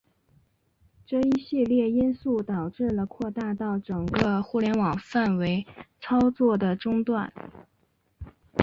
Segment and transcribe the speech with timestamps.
[1.05, 5.63] 这一系列因素导致了扩大到整个互联网范围
[6.01, 7.31] 操作的中断。